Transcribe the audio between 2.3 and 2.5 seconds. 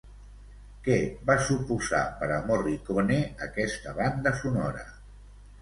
a